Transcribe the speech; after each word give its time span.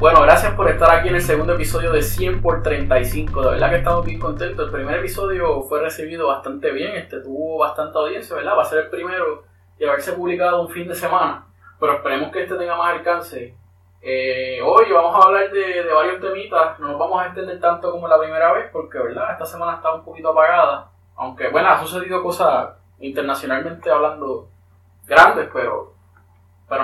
Bueno, 0.00 0.22
gracias 0.22 0.54
por 0.54 0.66
estar 0.70 0.90
aquí 0.90 1.08
en 1.08 1.16
el 1.16 1.20
segundo 1.20 1.52
episodio 1.52 1.92
de 1.92 2.00
100 2.00 2.40
por 2.40 2.62
35. 2.62 3.42
De 3.42 3.50
verdad 3.50 3.68
que 3.68 3.76
estamos 3.76 4.02
bien 4.02 4.18
contentos. 4.18 4.64
El 4.64 4.72
primer 4.72 4.98
episodio 4.98 5.60
fue 5.64 5.82
recibido 5.82 6.28
bastante 6.28 6.72
bien, 6.72 6.96
este 6.96 7.20
tuvo 7.20 7.58
bastante 7.58 7.98
audiencia, 7.98 8.34
¿verdad? 8.34 8.56
Va 8.56 8.62
a 8.62 8.64
ser 8.64 8.84
el 8.84 8.88
primero 8.88 9.44
de 9.78 9.86
haberse 9.86 10.14
publicado 10.14 10.62
un 10.62 10.70
fin 10.70 10.88
de 10.88 10.94
semana, 10.94 11.46
pero 11.78 11.96
esperemos 11.96 12.32
que 12.32 12.44
este 12.44 12.54
tenga 12.54 12.78
más 12.78 12.94
alcance. 12.94 13.54
Eh, 14.00 14.62
hoy 14.64 14.90
vamos 14.90 15.14
a 15.14 15.28
hablar 15.28 15.50
de, 15.50 15.84
varios 15.92 16.18
temitas, 16.18 16.80
no 16.80 16.88
nos 16.88 16.98
vamos 16.98 17.20
a 17.22 17.26
extender 17.26 17.60
tanto 17.60 17.92
como 17.92 18.08
la 18.08 18.18
primera 18.18 18.54
vez, 18.54 18.70
porque, 18.72 18.98
¿verdad? 18.98 19.32
Esta 19.32 19.44
semana 19.44 19.74
está 19.74 19.92
un 19.92 20.02
poquito 20.02 20.30
apagada, 20.30 20.88
aunque, 21.14 21.48
bueno, 21.48 21.68
ha 21.68 21.78
sucedido 21.78 22.22
cosas 22.22 22.70
internacionalmente 23.00 23.90
hablando 23.90 24.48
grandes, 25.06 25.50
pero 25.52 25.89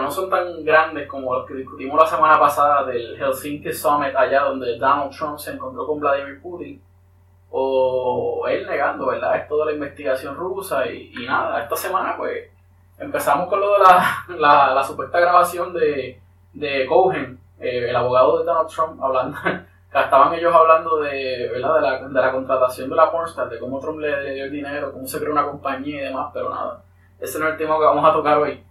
no 0.06 0.12
son 0.12 0.30
tan 0.30 0.65
grandes 0.65 1.09
como 1.09 1.34
los 1.34 1.46
que 1.46 1.55
discutimos 1.55 1.98
la 1.98 2.06
semana 2.06 2.38
pasada 2.38 2.84
del 2.84 3.16
Helsinki 3.16 3.73
Summit 3.73 4.15
allá 4.15 4.45
donde 4.45 4.79
Donald 4.79 5.10
Trump 5.10 5.37
se 5.37 5.52
encontró 5.52 5.84
con 5.84 5.98
Vladimir 5.98 6.41
Putin 6.41 6.80
o 7.51 8.46
él 8.48 8.65
negando, 8.66 9.06
¿verdad? 9.06 9.37
Esto 9.37 9.59
de 9.59 9.65
la 9.66 9.73
investigación 9.73 10.37
rusa 10.37 10.87
y, 10.87 11.12
nada, 11.27 11.60
esta 11.60 11.74
semana 11.74 12.16
pues 12.16 12.51
empezamos 12.98 13.48
con 13.48 13.59
lo 13.59 13.73
de 13.73 13.79
la, 14.38 14.74
la, 14.74 14.84
supuesta 14.84 15.19
grabación 15.19 15.73
de, 15.73 16.20
de 16.52 16.87
Cohen, 16.87 17.41
eh, 17.59 17.87
el 17.88 17.96
abogado 17.96 18.38
de 18.38 18.45
Donald 18.45 18.68
Trump, 18.68 19.02
hablando, 19.02 19.37
estaban 19.93 20.34
ellos 20.34 20.54
hablando 20.54 21.01
de, 21.01 21.51
¿verdad? 21.52 21.74
De, 21.74 21.80
la, 21.80 22.09
de 22.09 22.20
la 22.20 22.32
contratación 22.32 22.91
de 22.91 22.95
la 22.95 23.10
pornstar, 23.10 23.48
de 23.48 23.59
cómo 23.59 23.80
Trump 23.80 23.98
le 23.98 24.34
dio 24.34 24.45
el 24.45 24.52
dinero, 24.52 24.93
cómo 24.93 25.07
se 25.09 25.18
creó 25.18 25.32
una 25.32 25.46
compañía 25.46 26.02
y 26.02 26.04
demás, 26.04 26.30
pero 26.32 26.51
nada, 26.51 26.80
ese 27.18 27.41
no 27.41 27.46
es 27.46 27.52
el 27.52 27.59
tema 27.59 27.77
que 27.77 27.84
vamos 27.84 28.09
a 28.09 28.12
tocar 28.12 28.38
hoy. 28.38 28.62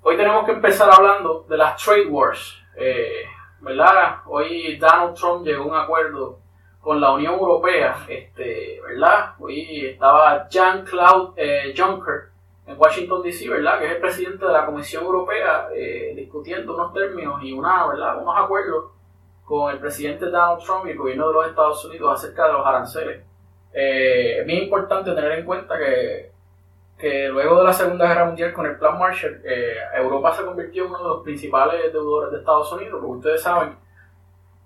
Hoy 0.00 0.16
tenemos 0.16 0.44
que 0.46 0.52
empezar 0.52 0.88
hablando 0.90 1.44
de 1.48 1.56
las 1.56 1.82
trade 1.82 2.06
wars, 2.06 2.56
eh, 2.76 3.24
¿verdad? 3.60 4.18
Hoy 4.26 4.76
Donald 4.76 5.14
Trump 5.14 5.44
llegó 5.44 5.64
a 5.64 5.66
un 5.66 5.74
acuerdo 5.74 6.38
con 6.80 7.00
la 7.00 7.12
Unión 7.12 7.34
Europea, 7.34 7.96
este, 8.08 8.80
¿verdad? 8.80 9.34
Hoy 9.40 9.86
estaba 9.86 10.48
Jean-Claude 10.48 11.32
eh, 11.36 11.74
Juncker 11.76 12.28
en 12.66 12.78
Washington 12.78 13.22
DC, 13.22 13.48
¿verdad? 13.48 13.80
Que 13.80 13.86
es 13.86 13.92
el 13.92 14.00
presidente 14.00 14.46
de 14.46 14.52
la 14.52 14.66
Comisión 14.66 15.04
Europea, 15.04 15.68
eh, 15.74 16.12
discutiendo 16.14 16.74
unos 16.74 16.94
términos 16.94 17.42
y 17.42 17.52
una, 17.52 17.88
¿verdad? 17.88 18.22
unos 18.22 18.34
acuerdos 18.38 18.92
con 19.44 19.72
el 19.72 19.80
presidente 19.80 20.26
Donald 20.26 20.62
Trump 20.62 20.86
y 20.86 20.90
el 20.90 20.98
gobierno 20.98 21.26
de 21.28 21.34
los 21.34 21.46
Estados 21.48 21.84
Unidos 21.84 22.14
acerca 22.14 22.46
de 22.46 22.52
los 22.52 22.64
aranceles. 22.64 23.24
es 23.72 24.46
bien 24.46 24.62
importante 24.64 25.12
tener 25.12 25.32
en 25.32 25.44
cuenta 25.44 25.76
que 25.76 26.37
que 26.98 27.28
luego 27.28 27.58
de 27.58 27.64
la 27.64 27.72
Segunda 27.72 28.08
Guerra 28.08 28.24
Mundial 28.24 28.52
con 28.52 28.66
el 28.66 28.76
Plan 28.76 28.98
Marshall, 28.98 29.40
eh, 29.44 29.76
Europa 29.94 30.34
se 30.34 30.44
convirtió 30.44 30.84
en 30.84 30.90
uno 30.90 30.98
de 30.98 31.08
los 31.08 31.22
principales 31.22 31.92
deudores 31.92 32.32
de 32.32 32.38
Estados 32.38 32.72
Unidos, 32.72 32.98
porque 33.00 33.18
ustedes 33.18 33.42
saben 33.42 33.76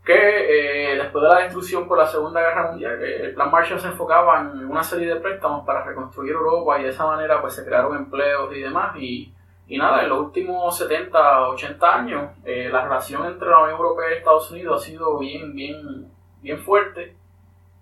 que 0.03 0.15
eh, 0.15 0.97
después 0.97 1.23
de 1.23 1.29
la 1.29 1.41
destrucción 1.41 1.87
por 1.87 1.99
la 1.99 2.07
Segunda 2.07 2.41
Guerra 2.41 2.71
Mundial, 2.71 3.03
eh, 3.03 3.27
el 3.27 3.35
Plan 3.35 3.51
Marshall 3.51 3.81
se 3.81 3.89
enfocaba 3.89 4.41
en 4.41 4.65
una 4.65 4.83
serie 4.83 5.09
de 5.09 5.21
préstamos 5.21 5.65
para 5.67 5.85
reconstruir 5.85 6.33
Europa 6.33 6.81
y 6.81 6.85
de 6.85 6.89
esa 6.89 7.07
manera 7.07 7.41
pues 7.41 7.55
se 7.55 7.65
crearon 7.67 7.97
empleos 7.97 8.57
y 8.57 8.61
demás. 8.61 8.97
Y, 8.97 9.33
y 9.69 9.77
nada, 9.77 10.03
en 10.03 10.09
los 10.09 10.21
últimos 10.21 10.77
70, 10.77 11.49
80 11.51 11.95
años, 11.95 12.31
la 12.45 12.83
relación 12.83 13.27
entre 13.27 13.49
la 13.49 13.59
Unión 13.59 13.77
Europea 13.79 14.11
y 14.11 14.19
Estados 14.19 14.51
Unidos 14.51 14.83
ha 14.83 14.87
sido 14.87 15.19
bien, 15.19 15.55
bien, 15.55 16.11
bien 16.41 16.59
fuerte 16.59 17.15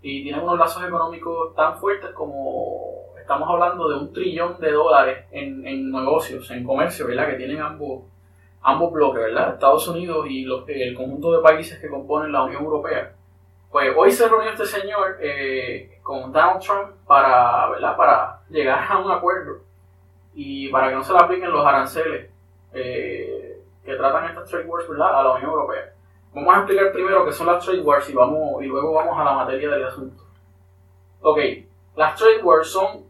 y 0.02 0.22
tiene 0.22 0.40
unos 0.40 0.58
lazos 0.58 0.82
económicos 0.84 1.54
tan 1.54 1.78
fuertes 1.78 2.10
como 2.10 3.00
estamos 3.20 3.48
hablando 3.48 3.88
de 3.88 3.96
un 3.96 4.12
trillón 4.12 4.58
de 4.60 4.72
dólares 4.72 5.26
en, 5.30 5.66
en 5.66 5.90
negocios, 5.90 6.50
en 6.50 6.64
comercio, 6.64 7.06
¿verdad? 7.06 7.28
Que 7.28 7.36
tienen 7.36 7.60
ambos, 7.60 8.02
ambos 8.62 8.92
bloques, 8.92 9.22
¿verdad? 9.22 9.54
Estados 9.54 9.86
Unidos 9.88 10.26
y 10.28 10.42
los, 10.44 10.68
el 10.68 10.94
conjunto 10.94 11.32
de 11.32 11.42
países 11.42 11.78
que 11.78 11.88
componen 11.88 12.32
la 12.32 12.42
Unión 12.44 12.64
Europea. 12.64 13.12
Pues 13.70 13.94
hoy 13.96 14.10
se 14.10 14.28
reunió 14.28 14.50
este 14.50 14.66
señor 14.66 15.18
eh, 15.20 16.00
con 16.02 16.32
Donald 16.32 16.60
Trump 16.60 16.90
para, 17.06 17.68
¿verdad? 17.70 17.96
para 17.96 18.40
llegar 18.48 18.84
a 18.90 18.98
un 18.98 19.10
acuerdo 19.10 19.60
y 20.34 20.68
para 20.68 20.88
que 20.88 20.96
no 20.96 21.04
se 21.04 21.12
le 21.12 21.18
apliquen 21.20 21.52
los 21.52 21.64
aranceles 21.64 22.30
eh, 22.72 23.60
que 23.84 23.94
tratan 23.94 24.24
estas 24.26 24.48
trade 24.50 24.64
wars 24.64 24.88
¿verdad? 24.88 25.20
a 25.20 25.22
la 25.22 25.32
Unión 25.34 25.50
Europea. 25.50 25.92
Vamos 26.34 26.54
a 26.54 26.58
explicar 26.58 26.92
primero 26.92 27.24
qué 27.24 27.32
son 27.32 27.46
las 27.46 27.64
trade 27.64 27.80
wars 27.80 28.08
y, 28.10 28.12
vamos, 28.12 28.62
y 28.62 28.66
luego 28.66 28.92
vamos 28.92 29.18
a 29.18 29.24
la 29.24 29.32
materia 29.32 29.70
del 29.70 29.84
asunto. 29.84 30.24
Ok, 31.20 31.38
las 31.96 32.16
trade 32.16 32.42
wars 32.42 32.68
son 32.68 33.04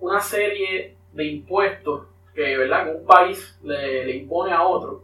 una 0.00 0.20
serie 0.20 0.96
de 1.12 1.24
impuestos 1.24 2.06
que, 2.34 2.56
¿verdad? 2.56 2.94
un 2.94 3.04
país 3.04 3.58
le, 3.62 4.16
impone 4.16 4.52
a 4.52 4.62
otro 4.62 5.02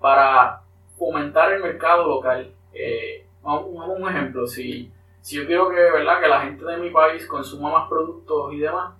para 0.00 0.62
fomentar 0.98 1.52
el 1.52 1.62
mercado 1.62 2.06
local. 2.06 2.52
Eh, 2.72 3.26
vamos, 3.42 3.66
un 3.88 4.08
ejemplo, 4.08 4.46
si, 4.46 4.92
si 5.20 5.36
yo 5.36 5.46
quiero 5.46 5.68
que, 5.70 5.76
¿verdad? 5.76 6.20
que 6.20 6.28
la 6.28 6.40
gente 6.40 6.64
de 6.64 6.76
mi 6.76 6.90
país 6.90 7.26
consuma 7.26 7.70
más 7.70 7.88
productos 7.88 8.52
y 8.52 8.58
demás, 8.58 8.94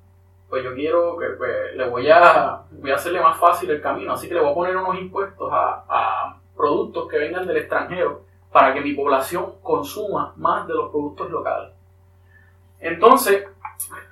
pues 0.48 0.64
yo 0.64 0.74
quiero 0.74 1.16
que 1.18 1.26
pues, 1.36 1.76
le 1.76 1.88
voy 1.88 2.08
a, 2.08 2.62
voy 2.70 2.90
a 2.90 2.94
hacerle 2.94 3.20
más 3.20 3.36
fácil 3.38 3.70
el 3.70 3.82
camino, 3.82 4.12
así 4.12 4.28
que 4.28 4.34
le 4.34 4.40
voy 4.40 4.50
a 4.50 4.54
poner 4.54 4.76
unos 4.76 4.96
impuestos 4.98 5.50
a, 5.52 5.84
a 5.88 6.40
productos 6.56 7.08
que 7.08 7.18
vengan 7.18 7.46
del 7.46 7.58
extranjero 7.58 8.22
para 8.52 8.72
que 8.72 8.80
mi 8.80 8.94
población 8.94 9.54
consuma 9.62 10.32
más 10.36 10.66
de 10.66 10.74
los 10.74 10.90
productos 10.90 11.30
locales. 11.30 11.72
Entonces, 12.80 13.44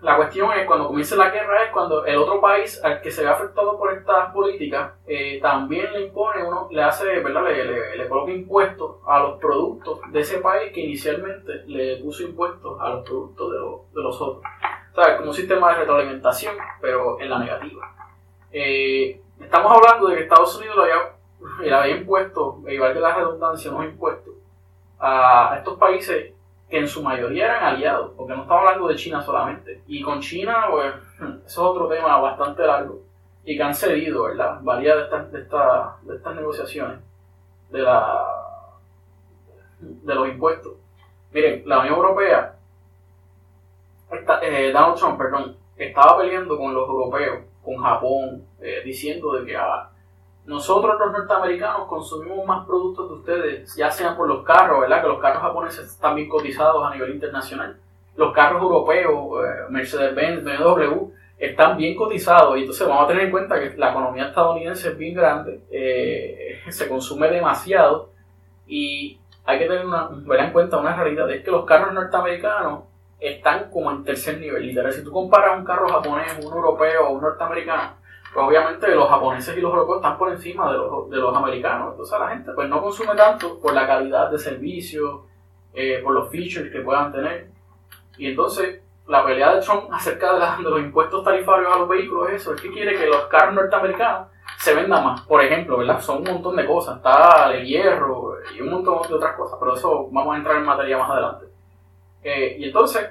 la 0.03 0.17
cuestión 0.17 0.53
es 0.53 0.67
cuando 0.67 0.87
comience 0.87 1.17
la 1.17 1.31
guerra 1.31 1.65
es 1.65 1.71
cuando 1.73 2.05
el 2.05 2.17
otro 2.17 2.41
país 2.41 2.83
al 2.85 3.01
que 3.01 3.11
se 3.11 3.23
ve 3.23 3.29
afectado 3.29 3.79
por 3.79 3.93
estas 3.93 4.33
políticas 4.33 4.93
eh, 5.07 5.41
también 5.41 5.93
le 5.93 6.03
impone 6.03 6.45
uno 6.45 6.69
le 6.71 6.83
hace 6.83 7.21
verdad 7.21 7.45
le, 7.45 7.97
le, 7.97 8.09
coloca 8.09 8.31
impuestos 8.31 8.97
a 9.07 9.21
los 9.21 9.39
productos 9.41 10.01
de 10.13 10.21
ese 10.21 10.39
país 10.39 10.73
que 10.73 10.83
inicialmente 10.83 11.65
le 11.67 11.97
puso 11.97 12.23
impuestos 12.23 12.79
a 12.81 12.91
los 12.91 13.05
productos 13.05 13.53
de, 13.53 14.03
los 14.03 14.21
otros. 14.21 14.45
O 14.93 15.03
sea 15.03 15.17
como 15.17 15.31
un 15.31 15.35
sistema 15.35 15.71
de 15.71 15.81
retroalimentación 15.81 16.55
pero 16.81 17.19
en 17.19 17.31
la 17.31 17.39
negativa. 17.39 17.91
Eh, 18.53 19.21
estamos 19.41 19.73
hablando 19.73 20.09
de 20.09 20.17
que 20.17 20.23
Estados 20.25 20.57
Unidos 20.59 20.77
le 20.77 20.83
había, 20.83 21.13
le 21.61 21.75
había 21.75 21.97
impuesto 21.97 22.63
igual 22.69 22.93
que 22.93 23.01
la 23.01 23.15
redundancia 23.15 23.71
unos 23.71 23.87
impuestos 23.87 24.35
a 25.01 25.57
estos 25.59 25.77
países 25.79 26.35
que 26.69 26.79
en 26.79 26.89
su 26.89 27.03
mayoría 27.03 27.45
eran 27.45 27.65
aliados, 27.75 28.13
porque 28.17 28.35
no 28.35 28.43
estamos 28.43 28.65
hablando 28.67 28.89
de 28.89 28.97
China 28.97 29.23
solamente. 29.23 29.83
Y 29.87 30.03
con 30.03 30.21
China, 30.21 30.67
pues, 30.71 30.95
eso 31.19 31.45
es 31.47 31.59
otro 31.59 31.89
tema 31.89 32.19
bastante 32.19 32.67
largo 32.67 33.03
y 33.45 33.57
que 33.57 33.63
han 33.63 33.75
cedido, 33.75 34.25
¿verdad? 34.25 34.59
Varias 34.63 34.97
de 34.97 35.03
estas, 35.05 35.33
de, 35.33 35.39
de 35.41 36.17
estas 36.17 36.35
negociaciones 36.35 36.99
de, 37.71 37.83
la, 37.83 38.25
de 39.81 40.15
los 40.15 40.29
impuestos. 40.29 40.73
Miren, 41.33 41.63
la 41.67 41.81
Unión 41.81 41.97
Europea, 41.97 42.57
eh, 44.43 44.71
Donald 44.73 44.97
Trump, 44.97 45.19
perdón, 45.19 45.57
estaba 45.77 46.19
peleando 46.19 46.57
con 46.57 46.73
los 46.73 46.89
europeos, 46.89 47.45
con 47.63 47.77
Japón, 47.77 48.47
eh, 48.61 48.83
diciendo 48.85 49.33
de 49.35 49.45
que 49.45 49.57
ah, 49.57 49.91
nosotros 50.47 50.97
los 50.99 51.13
norteamericanos 51.13 51.87
consumimos 51.89 52.45
más 52.47 52.67
productos 52.67 53.09
de 53.09 53.15
ustedes, 53.15 53.77
ya 53.77 53.91
sean 53.91 54.17
por 54.17 54.29
los 54.29 54.45
carros, 54.45 54.81
¿verdad? 54.81 55.01
Que 55.01 55.09
los 55.09 55.19
carros 55.19 55.43
japoneses 55.43 55.87
están 55.87 56.15
bien 56.17 56.29
cotizados 56.29 56.85
a 56.85 56.91
nivel 56.91 57.15
internacional. 57.15 57.77
Los 58.17 58.33
carros 58.33 58.63
europeos, 58.63 59.45
eh, 59.45 59.65
Mercedes-Benz, 59.71 60.45
BMW, 60.45 61.11
están 61.39 61.77
bien 61.77 61.97
cotizados 61.97 62.57
y 62.57 62.61
entonces 62.61 62.87
vamos 62.87 63.05
a 63.05 63.09
tener 63.09 63.25
en 63.25 63.31
cuenta 63.31 63.59
que 63.59 63.77
la 63.77 63.91
economía 63.91 64.29
estadounidense 64.29 64.91
es 64.91 64.99
bien 64.99 65.15
grande, 65.15 65.63
eh, 65.71 66.61
se 66.69 66.89
consume 66.89 67.29
demasiado 67.29 68.11
y 68.67 69.19
hay 69.45 69.59
que 69.59 69.67
tener 69.67 69.85
una, 69.85 70.11
en 70.39 70.53
cuenta 70.53 70.79
una 70.79 70.95
realidad, 70.95 71.31
es 71.31 71.43
que 71.43 71.51
los 71.51 71.65
carros 71.65 71.93
norteamericanos 71.93 72.85
están 73.19 73.71
como 73.71 73.91
en 73.91 74.05
tercer 74.05 74.39
nivel, 74.39 74.67
literal. 74.67 74.93
Si 74.93 75.03
tú 75.03 75.11
comparas 75.11 75.59
un 75.59 75.65
carro 75.65 75.89
japonés, 75.89 76.39
un 76.45 76.53
europeo 76.53 77.09
o 77.09 77.13
un 77.15 77.23
norteamericano, 77.23 77.95
obviamente 78.35 78.95
los 78.95 79.09
japoneses 79.09 79.57
y 79.57 79.61
los 79.61 79.73
europeos 79.73 79.99
están 79.99 80.19
por 80.19 80.31
encima 80.33 80.71
de 80.71 80.79
los, 80.79 81.11
de 81.11 81.17
los 81.17 81.37
americanos. 81.37 81.93
Entonces 81.93 82.19
la 82.19 82.29
gente 82.29 82.53
pues 82.53 82.69
no 82.69 82.83
consume 82.83 83.15
tanto 83.15 83.61
por 83.61 83.75
la 83.75 83.87
calidad 83.87 84.31
de 84.31 84.39
servicio, 84.39 85.27
eh, 85.73 86.01
por 86.03 86.15
los 86.15 86.31
features 86.31 86.71
que 86.71 86.81
puedan 86.81 87.13
tener. 87.13 87.49
Y 88.19 88.29
entonces 88.29 88.81
la 89.07 89.25
pelea 89.25 89.55
de 89.55 89.61
Trump 89.61 89.93
acerca 89.93 90.57
de, 90.57 90.63
los 90.63 90.81
impuestos 90.81 91.23
tarifarios 91.25 91.73
a 91.73 91.79
los 91.79 91.89
vehículos 91.89 92.31
es 92.31 92.43
eso, 92.43 92.55
es 92.55 92.61
que 92.61 92.71
quiere 92.71 92.97
que 92.97 93.07
los 93.07 93.27
carros 93.27 93.55
norteamericanos 93.55 94.29
se 94.59 94.75
vendan 94.75 95.05
más. 95.05 95.21
Por 95.23 95.43
ejemplo, 95.43 95.77
¿verdad? 95.79 96.01
Son 96.01 96.19
un 96.19 96.25
montón 96.25 96.57
de 96.57 96.67
cosas, 96.67 96.97
está 96.97 97.53
el 97.53 97.67
hierro 97.67 98.37
y 98.57 98.61
un 98.61 98.71
montón 98.71 99.07
de 99.09 99.15
otras 99.15 99.37
cosas, 99.37 99.59
pero 99.61 99.75
eso 99.75 100.09
vamos 100.11 100.35
a 100.35 100.39
entrar 100.39 100.57
en 100.57 100.65
materia 100.65 100.99
más 100.99 101.11
adelante. 101.11 101.47
Eh, 102.23 102.57
y 102.59 102.65
entonces, 102.65 103.11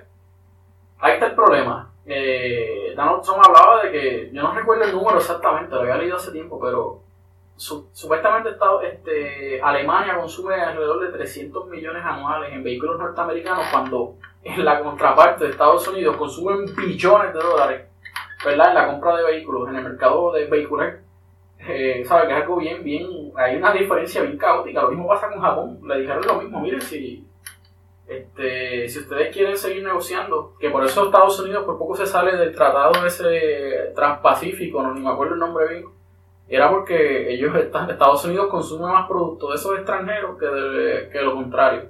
ahí 0.99 1.13
está 1.13 1.27
el 1.27 1.35
problema 1.35 1.91
eh, 2.05 2.82
De 2.95 3.91
que, 3.91 4.29
yo 4.31 4.41
no 4.41 4.53
recuerdo 4.53 4.83
el 4.83 4.93
número 4.93 5.17
exactamente, 5.17 5.75
lo 5.75 5.81
había 5.81 5.97
leído 5.97 6.17
hace 6.17 6.31
tiempo, 6.31 6.59
pero 6.59 7.01
supuestamente 7.55 8.49
este, 8.83 9.61
Alemania 9.61 10.17
consume 10.17 10.55
alrededor 10.55 10.99
de 11.01 11.17
300 11.17 11.67
millones 11.67 12.03
anuales 12.03 12.51
en 12.51 12.63
vehículos 12.63 12.99
norteamericanos 12.99 13.65
cuando 13.71 14.15
en 14.43 14.65
la 14.65 14.79
contraparte 14.79 15.45
de 15.45 15.51
Estados 15.51 15.87
Unidos 15.87 16.17
consumen 16.17 16.65
billones 16.75 17.33
de 17.33 17.39
dólares 17.39 17.87
¿verdad? 18.43 18.69
en 18.69 18.75
la 18.75 18.87
compra 18.87 19.15
de 19.17 19.23
vehículos, 19.23 19.69
en 19.69 19.75
el 19.75 19.83
mercado 19.83 20.31
de 20.33 20.45
vehicular 20.45 21.03
eh, 21.67 22.03
¿sabes? 22.05 22.27
Que 22.27 22.33
es 22.33 22.41
algo 22.41 22.57
bien, 22.57 22.83
bien, 22.83 23.31
hay 23.35 23.55
una 23.55 23.71
diferencia 23.71 24.21
bien 24.21 24.37
caótica. 24.37 24.81
Lo 24.81 24.89
mismo 24.89 25.07
pasa 25.07 25.29
con 25.29 25.41
Japón. 25.41 25.79
Le 25.87 26.01
dijeron 26.01 26.25
lo 26.27 26.41
mismo, 26.41 26.59
miren, 26.59 26.81
si, 26.81 27.25
este, 28.17 28.87
si 28.89 28.99
ustedes 28.99 29.33
quieren 29.33 29.57
seguir 29.57 29.83
negociando, 29.83 30.55
que 30.59 30.69
por 30.69 30.83
eso 30.85 31.05
Estados 31.05 31.39
Unidos 31.39 31.63
por 31.65 31.77
poco 31.77 31.95
se 31.95 32.05
sale 32.05 32.35
del 32.35 32.55
tratado 32.55 33.05
ese 33.05 33.91
transpacífico, 33.95 34.81
no 34.81 34.93
ni 34.93 35.01
me 35.01 35.09
acuerdo 35.09 35.33
el 35.33 35.39
nombre 35.39 35.67
bien, 35.67 35.85
era 36.47 36.69
porque 36.69 37.33
ellos, 37.33 37.55
Estados 37.55 38.25
Unidos 38.25 38.47
consume 38.47 38.91
más 38.91 39.07
productos 39.07 39.49
de 39.49 39.55
esos 39.55 39.77
extranjeros 39.77 40.37
que, 40.37 41.09
que 41.11 41.21
lo 41.21 41.33
contrario. 41.33 41.89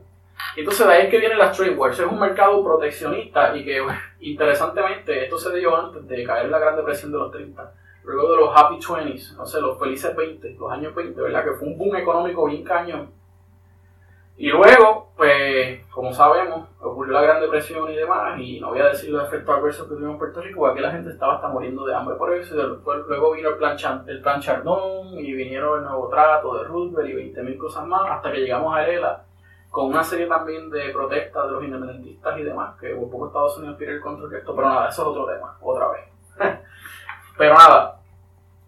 Entonces 0.56 0.86
de 0.86 0.94
ahí 0.94 1.04
es 1.04 1.10
que 1.10 1.20
vienen 1.20 1.38
las 1.38 1.56
trade 1.56 1.76
wars. 1.76 2.00
Es 2.00 2.06
un 2.06 2.20
mercado 2.20 2.64
proteccionista 2.64 3.56
y 3.56 3.66
que, 3.66 3.82
interesantemente, 4.20 5.24
esto 5.24 5.38
se 5.38 5.56
dio 5.58 5.76
antes 5.76 6.08
de 6.08 6.24
caer 6.24 6.50
la 6.50 6.60
Gran 6.60 6.76
Depresión 6.76 7.12
de 7.12 7.18
los 7.18 7.32
30 7.32 7.74
luego 8.04 8.32
de 8.32 8.38
los 8.38 8.50
Happy 8.56 8.80
20s, 8.80 9.36
no 9.36 9.46
sé, 9.46 9.62
los 9.62 9.80
felices 9.80 10.16
20, 10.16 10.56
los 10.60 10.72
años 10.72 10.94
20, 10.94 11.22
¿verdad? 11.22 11.44
Que 11.44 11.52
fue 11.54 11.68
un 11.68 11.78
boom 11.78 11.96
económico 11.96 12.46
bien 12.46 12.64
cañón. 12.64 13.12
Y 14.36 14.50
luego, 14.50 15.14
pues, 15.16 15.86
como 15.88 16.12
sabemos, 16.12 16.68
ocurrió 16.82 17.14
la 17.14 17.22
Gran 17.22 17.42
Depresión 17.42 17.90
y 17.92 17.96
demás, 17.96 18.40
y 18.40 18.60
no 18.60 18.70
voy 18.70 18.80
a 18.80 18.88
decir 18.88 19.12
los 19.12 19.28
efectos 19.28 19.56
adversos 19.56 19.88
que 19.88 19.94
tuvimos 19.94 20.14
en 20.14 20.18
Puerto 20.18 20.42
Rico, 20.42 20.60
porque 20.60 20.74
aquí 20.74 20.82
la 20.82 20.92
gente 20.92 21.12
estaba 21.12 21.36
hasta 21.36 21.50
muriendo 21.50 21.86
de 21.86 21.94
hambre 21.94 22.16
por 22.16 22.34
eso, 22.34 22.56
y 22.56 22.58
luego 23.08 23.32
vino 23.34 23.50
el 23.50 23.58
plan, 23.58 23.78
el 24.08 24.22
plan 24.22 24.42
Chardón, 24.42 25.20
y 25.20 25.34
vinieron 25.34 25.80
el 25.80 25.86
nuevo 25.86 26.10
trato 26.10 26.58
de 26.58 26.64
Roosevelt 26.64 27.10
y 27.10 27.32
20.000 27.32 27.58
cosas 27.58 27.86
más, 27.86 28.10
hasta 28.10 28.32
que 28.32 28.40
llegamos 28.40 28.76
a 28.76 28.88
ELA, 28.88 29.24
con 29.70 29.86
una 29.88 30.04
serie 30.04 30.26
también 30.26 30.70
de 30.72 30.90
protestas 30.90 31.46
de 31.46 31.52
los 31.52 31.64
independentistas 31.64 32.40
y 32.40 32.44
demás, 32.44 32.76
que 32.80 32.94
un 32.94 33.10
poco 33.12 33.28
Estados 33.28 33.58
Unidos 33.60 33.78
pierde 33.78 33.96
el 33.96 34.02
control 34.02 34.32
de 34.32 34.40
esto, 34.40 34.56
pero 34.56 34.68
nada, 34.68 34.90
eso 34.90 35.02
es 35.04 35.08
otro 35.08 35.26
tema, 35.28 35.58
otra 35.62 35.88
vez. 35.90 36.02
Pero 37.36 37.56
nada, 37.56 38.00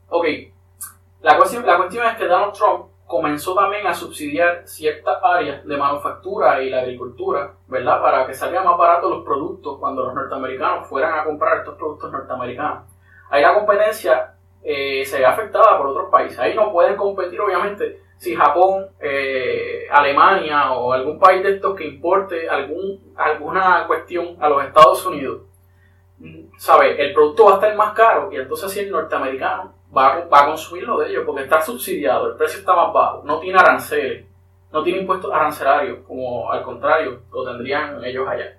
ok, 0.09 0.25
la 1.21 1.38
cuestión, 1.38 1.65
la 1.65 1.77
cuestión 1.77 2.06
es 2.07 2.17
que 2.17 2.25
Donald 2.25 2.53
Trump 2.53 2.85
comenzó 3.05 3.53
también 3.53 3.85
a 3.87 3.93
subsidiar 3.93 4.63
ciertas 4.65 5.17
áreas 5.23 5.65
de 5.65 5.77
manufactura 5.77 6.61
y 6.61 6.69
la 6.69 6.81
agricultura, 6.81 7.53
¿verdad? 7.67 8.01
Para 8.01 8.25
que 8.25 8.33
salgan 8.33 8.65
más 8.65 8.77
baratos 8.77 9.09
los 9.09 9.23
productos 9.23 9.77
cuando 9.79 10.03
los 10.05 10.13
norteamericanos 10.13 10.87
fueran 10.87 11.19
a 11.19 11.23
comprar 11.23 11.59
estos 11.59 11.75
productos 11.75 12.11
norteamericanos. 12.11 12.83
Ahí 13.29 13.41
la 13.41 13.53
competencia 13.53 14.33
eh, 14.63 15.05
se 15.05 15.19
ve 15.19 15.25
afectada 15.25 15.77
por 15.77 15.87
otros 15.87 16.09
países. 16.09 16.39
Ahí 16.39 16.55
no 16.55 16.71
pueden 16.71 16.95
competir, 16.95 17.39
obviamente, 17.39 18.01
si 18.17 18.35
Japón, 18.35 18.87
eh, 18.99 19.87
Alemania 19.91 20.71
o 20.73 20.93
algún 20.93 21.19
país 21.19 21.43
de 21.43 21.55
estos 21.55 21.75
que 21.75 21.85
importe 21.85 22.49
algún, 22.49 23.13
alguna 23.15 23.85
cuestión 23.87 24.37
a 24.39 24.49
los 24.49 24.63
Estados 24.63 25.05
Unidos 25.05 25.41
¿sabe? 26.57 27.01
El 27.03 27.13
producto 27.13 27.45
va 27.45 27.51
a 27.51 27.53
estar 27.55 27.75
más 27.75 27.93
caro 27.93 28.31
y 28.31 28.37
entonces 28.37 28.71
si 28.71 28.79
el 28.79 28.91
norteamericano 28.91 29.73
va 29.95 30.13
a, 30.13 30.25
va 30.25 30.44
a 30.44 30.45
consumir 30.47 30.83
lo 30.83 31.00
de 31.00 31.09
ellos 31.09 31.24
porque 31.25 31.44
está 31.44 31.62
subsidiado, 31.62 32.31
el 32.31 32.38
precio 32.38 32.59
está 32.59 32.75
más 32.75 32.94
bajo, 32.94 33.24
no 33.24 33.39
tiene 33.39 33.59
aranceles, 33.59 34.25
no 34.71 34.83
tiene 34.83 35.00
impuestos 35.00 35.31
arancelarios 35.33 36.00
como 36.06 36.51
al 36.51 36.63
contrario 36.63 37.21
lo 37.31 37.45
tendrían 37.45 38.03
ellos 38.03 38.27
allá. 38.27 38.57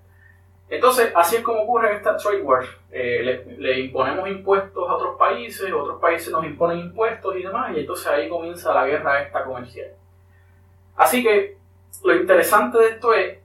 Entonces, 0.68 1.12
así 1.14 1.36
es 1.36 1.42
como 1.42 1.62
ocurre 1.62 1.90
en 1.90 1.96
esta 1.96 2.16
trade 2.16 2.42
war. 2.42 2.64
Eh, 2.90 3.44
le, 3.58 3.80
imponemos 3.80 4.28
impuestos 4.28 4.88
a 4.88 4.94
otros 4.94 5.16
países, 5.16 5.72
otros 5.72 6.00
países 6.00 6.32
nos 6.32 6.44
imponen 6.44 6.78
impuestos 6.78 7.36
y 7.36 7.42
demás, 7.42 7.76
y 7.76 7.80
entonces 7.80 8.06
ahí 8.08 8.28
comienza 8.28 8.74
la 8.74 8.86
guerra 8.86 9.22
esta 9.22 9.44
comercial. 9.44 9.90
Así 10.96 11.22
que 11.22 11.56
lo 12.02 12.16
interesante 12.16 12.78
de 12.78 12.88
esto 12.88 13.14
es, 13.14 13.38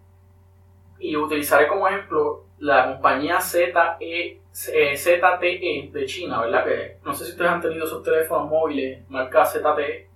y 0.99 1.15
utilizaré 1.15 1.67
como 1.67 1.87
ejemplo 1.87 2.45
la 2.61 2.93
compañía 2.93 3.41
ZE, 3.41 3.73
eh, 3.99 4.95
ZTE 4.95 5.89
de 5.91 6.05
China, 6.05 6.41
¿verdad? 6.41 6.63
Que 6.63 6.97
no 7.03 7.11
sé 7.11 7.25
si 7.25 7.31
ustedes 7.31 7.49
han 7.49 7.61
tenido 7.61 7.85
esos 7.85 8.03
teléfonos 8.03 8.49
móviles 8.49 9.09
marca 9.09 9.43
ZTE, 9.43 10.07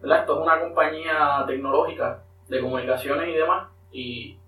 ¿verdad? 0.00 0.20
Esto 0.20 0.38
es 0.38 0.46
una 0.46 0.60
compañía 0.60 1.44
tecnológica 1.46 2.22
de 2.48 2.60
comunicaciones 2.60 3.28
y 3.28 3.32
demás. 3.34 3.68
Y 3.92 4.38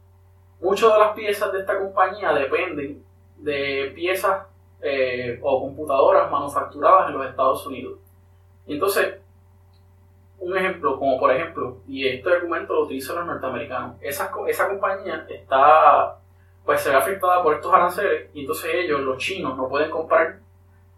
muchas 0.63 0.95
de 0.95 0.99
las 0.99 1.13
piezas 1.13 1.53
de 1.53 1.61
esta 1.61 1.79
compañía 1.79 2.33
dependen 2.33 3.05
de 3.37 3.93
piezas 3.95 4.47
eh, 4.81 5.39
o 5.43 5.61
computadoras 5.61 6.31
manufacturadas 6.31 7.11
en 7.11 7.19
los 7.19 7.27
Estados 7.27 7.67
Unidos. 7.67 7.99
Entonces, 8.67 9.17
un 10.39 10.57
ejemplo, 10.57 10.99
como 10.99 11.19
por 11.19 11.31
ejemplo, 11.31 11.81
y 11.87 12.09
este 12.09 12.33
argumento 12.33 12.73
lo 12.73 12.85
utilizan 12.85 13.17
los 13.17 13.27
norteamericanos, 13.27 13.97
esa 14.01 14.31
compañía 14.31 15.27
está 15.29 16.17
pues 16.65 16.81
se 16.81 16.91
ve 16.91 16.97
afectada 16.97 17.43
por 17.43 17.55
estos 17.55 17.73
aranceles 17.73 18.31
y 18.35 18.41
entonces 18.41 18.71
ellos, 18.75 19.01
los 19.01 19.19
chinos, 19.19 19.57
no 19.57 19.69
pueden 19.69 19.91
comprar 19.91 20.39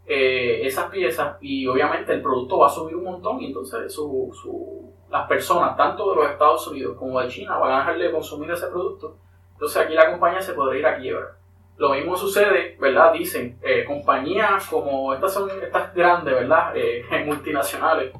eh, 0.07 0.61
esas 0.67 0.91
piezas 0.91 1.39
y 1.41 1.67
obviamente 1.67 2.13
el 2.13 2.21
producto 2.21 2.59
va 2.59 2.67
a 2.67 2.71
subir 2.71 2.95
un 2.95 3.05
montón 3.05 3.41
y 3.41 3.47
entonces 3.47 3.91
su, 3.91 4.93
las 5.11 5.27
personas, 5.27 5.77
tanto 5.77 6.11
de 6.11 6.17
los 6.17 6.31
Estados 6.31 6.69
Unidos 6.69 6.97
como 6.99 7.21
de 7.21 7.29
China, 7.29 7.57
van 7.57 7.73
a 7.73 7.79
dejar 7.79 7.99
de 7.99 8.13
consumir 8.13 8.51
ese 8.51 8.67
producto. 8.67 9.17
Entonces 9.53 9.83
aquí 9.83 9.95
la 9.95 10.11
compañía 10.11 10.43
se 10.43 10.53
podría 10.53 10.81
ir 10.81 10.87
a 10.87 10.99
quiebra. 10.99 11.37
Lo 11.77 11.91
mismo 11.91 12.17
sucede, 12.17 12.77
¿verdad? 12.79 13.13
Dicen, 13.15 13.59
eh, 13.63 13.85
compañías 13.85 14.67
como 14.69 15.15
estas 15.15 15.33
son 15.33 15.51
estas 15.63 15.95
grandes, 15.95 16.35
¿verdad? 16.35 16.77
Eh, 16.77 17.05
multinacionales. 17.27 18.13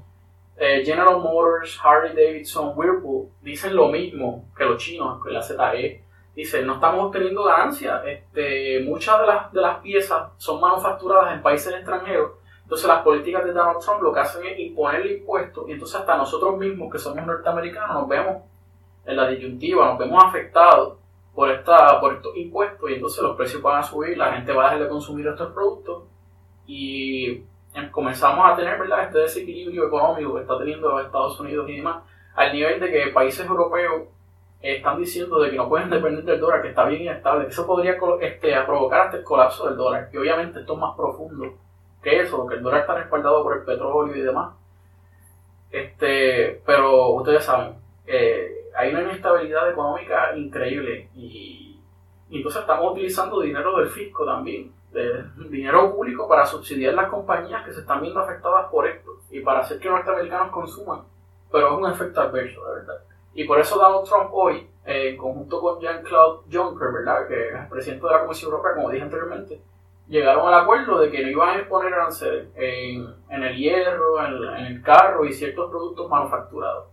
General 0.57 1.19
Motors, 1.19 1.79
Harley 1.83 2.15
Davidson, 2.15 2.75
Whirlpool, 2.77 3.29
dicen 3.43 3.75
lo 3.75 3.89
mismo 3.89 4.49
que 4.57 4.65
los 4.65 4.81
chinos, 4.81 5.21
que 5.23 5.33
la 5.33 5.43
ZE 5.43 6.04
dice, 6.35 6.63
no 6.63 6.75
estamos 6.75 7.07
obteniendo 7.07 7.45
ganancias, 7.45 8.03
este, 8.07 8.81
muchas 8.85 9.21
de 9.21 9.27
las, 9.27 9.53
de 9.53 9.61
las 9.61 9.79
piezas 9.79 10.31
son 10.37 10.61
manufacturadas 10.61 11.35
en 11.35 11.43
países 11.43 11.73
extranjeros, 11.73 12.33
entonces 12.63 12.89
las 12.89 13.03
políticas 13.03 13.45
de 13.45 13.53
Donald 13.53 13.79
Trump 13.79 14.03
lo 14.03 14.13
que 14.13 14.21
hacen 14.21 14.45
es 14.47 14.59
imponerle 14.59 15.19
impuestos 15.19 15.69
y 15.69 15.73
entonces 15.73 16.01
hasta 16.01 16.17
nosotros 16.17 16.57
mismos 16.57 16.91
que 16.91 16.99
somos 16.99 17.25
norteamericanos 17.25 17.95
nos 17.95 18.09
vemos 18.09 18.43
en 19.07 19.17
la 19.17 19.29
disyuntiva, 19.29 19.87
nos 19.87 19.99
vemos 19.99 20.25
afectados 20.25 20.97
por, 21.35 21.51
esta, 21.51 22.01
por 22.01 22.15
estos 22.15 22.37
impuestos 22.37 22.91
y 22.91 22.95
entonces 22.95 23.23
los 23.23 23.37
precios 23.37 23.61
van 23.61 23.79
a 23.79 23.83
subir, 23.83 24.17
la 24.17 24.33
gente 24.33 24.53
va 24.53 24.63
a 24.63 24.65
dejar 24.67 24.85
de 24.85 24.89
consumir 24.89 25.27
estos 25.27 25.53
productos 25.53 26.05
y 26.67 27.43
comenzamos 27.91 28.51
a 28.51 28.57
tener 28.57 28.79
¿verdad? 28.79 29.05
este 29.05 29.19
desequilibrio 29.19 29.87
económico 29.87 30.35
que 30.35 30.43
está 30.43 30.57
teniendo 30.59 30.89
los 30.89 31.05
Estados 31.05 31.39
Unidos 31.41 31.69
y 31.69 31.77
demás, 31.77 32.03
al 32.35 32.53
nivel 32.53 32.81
de 32.81 32.91
que 32.91 33.09
países 33.09 33.47
europeos 33.47 34.05
están 34.65 34.99
diciendo 34.99 35.41
de 35.41 35.51
que 35.51 35.57
no 35.57 35.69
pueden 35.69 35.91
depender 35.91 36.25
del 36.25 36.41
dólar, 36.41 36.63
que 36.63 36.69
está 36.69 36.87
bien 36.87 37.03
inestable, 37.03 37.49
eso 37.49 37.67
podría 37.67 37.99
este, 38.21 38.55
provocar 38.63 39.03
hasta 39.03 39.19
el 39.19 39.25
colapso 39.25 39.67
del 39.69 39.77
dólar. 39.77 40.09
Y 40.11 40.17
obviamente 40.17 40.61
esto 40.61 40.73
es 40.73 40.79
más 40.79 40.97
profundo 40.97 41.53
que 42.03 42.21
eso, 42.21 42.47
que 42.47 42.55
el 42.55 42.63
dólar 42.63 42.81
está 42.81 42.95
respaldado 42.95 43.43
por 43.43 43.59
el 43.59 43.65
petróleo 43.65 44.17
y 44.17 44.21
demás. 44.23 44.55
Este, 45.71 46.63
pero 46.65 47.11
ustedes 47.11 47.45
saben, 47.45 47.75
eh, 48.07 48.71
hay 48.75 48.91
una 48.91 49.03
inestabilidad 49.03 49.71
económica 49.71 50.37
increíble 50.37 51.11
y, 51.15 51.81
entonces 52.31 52.63
estamos 52.63 52.93
utilizando 52.93 53.41
dinero 53.41 53.77
del 53.79 53.89
fisco 53.89 54.25
también, 54.25 54.73
dinero 55.51 55.95
público 55.95 56.27
para 56.27 56.47
subsidiar 56.47 56.95
las 56.95 57.09
compañías 57.09 57.65
que 57.65 57.73
se 57.73 57.81
están 57.81 58.01
viendo 58.01 58.21
afectadas 58.21 58.71
por 58.71 58.87
esto 58.89 59.21
y 59.31 59.41
para 59.41 59.61
hacer 59.61 59.79
que 59.79 59.89
norteamericanos 59.89 60.51
consuman. 60.51 61.03
Pero 61.53 61.69
es 61.69 61.79
un 61.79 61.91
efecto 61.91 62.21
adverso, 62.23 62.65
de 62.67 62.75
verdad. 62.75 63.14
Y 63.35 63.45
por 63.45 63.59
eso 63.59 63.77
Donald 63.77 64.05
Trump 64.05 64.31
hoy, 64.33 64.69
eh, 64.87 65.11
en 65.11 65.17
conjunto 65.17 65.61
con 65.61 65.81
Jean-Claude 65.81 66.43
Juncker, 66.53 66.93
¿verdad? 66.93 67.27
que 67.27 67.49
es 67.49 67.55
el 67.55 67.69
presidente 67.69 68.07
de 68.07 68.13
la 68.13 68.21
Comisión 68.21 68.53
Europea, 68.53 68.75
como 68.75 68.91
dije 68.91 69.03
anteriormente, 69.03 69.61
llegaron 70.07 70.47
al 70.47 70.63
acuerdo 70.63 71.01
de 71.01 71.11
que 71.11 71.23
no 71.23 71.29
iban 71.29 71.61
a 71.61 71.69
poner 71.69 71.93
aranceles 71.95 72.49
en, 72.55 73.07
en 73.31 73.43
el 73.43 73.57
hierro, 73.57 74.25
en, 74.25 74.67
el 74.67 74.83
carro 74.83 75.25
y 75.25 75.33
ciertos 75.33 75.71
productos 75.71 76.09
manufacturados. 76.09 76.89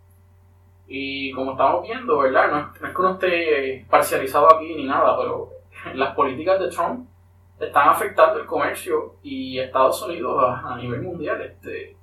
Y 0.87 1.31
como 1.33 1.51
estamos 1.51 1.83
viendo, 1.83 2.17
¿verdad? 2.17 2.51
No 2.51 2.87
es, 2.87 2.93
que 2.93 3.01
uno 3.01 3.11
esté 3.11 3.85
parcializado 3.89 4.53
aquí 4.53 4.75
ni 4.75 4.85
nada, 4.85 5.15
pero 5.17 5.49
las 5.93 6.15
políticas 6.15 6.59
de 6.59 6.69
Trump 6.69 7.07
están 7.59 7.89
afectando 7.89 8.39
el 8.39 8.47
comercio 8.47 9.15
y 9.21 9.59
Estados 9.59 10.01
Unidos 10.01 10.43
a, 10.43 10.75
nivel 10.77 11.01
mundial. 11.03 11.41
Este, 11.41 11.95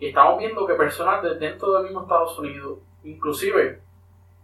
y 0.00 0.08
estamos 0.08 0.38
viendo 0.38 0.66
que 0.66 0.74
personas 0.74 1.22
dentro 1.38 1.72
del 1.74 1.84
mismo 1.84 2.02
Estados 2.02 2.38
Unidos 2.38 2.78
Inclusive, 3.04 3.80